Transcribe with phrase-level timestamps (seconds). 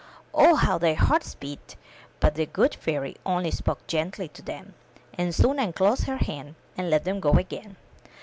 [0.33, 1.75] O, how their hearts beat!
[2.19, 4.73] but the good fairy only spoke gently to them,
[5.15, 7.75] and soon unclosed her hand and let them go again.